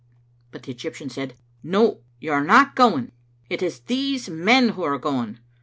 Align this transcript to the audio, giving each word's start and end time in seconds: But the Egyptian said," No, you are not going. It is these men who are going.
But 0.49 0.63
the 0.63 0.71
Egyptian 0.71 1.11
said," 1.11 1.35
No, 1.63 1.99
you 2.19 2.31
are 2.31 2.43
not 2.43 2.75
going. 2.75 3.11
It 3.51 3.61
is 3.61 3.81
these 3.81 4.31
men 4.31 4.69
who 4.69 4.81
are 4.81 4.97
going. 4.97 5.37